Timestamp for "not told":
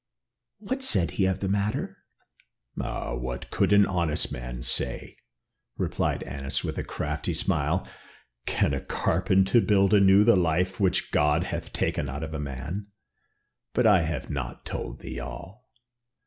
14.31-15.01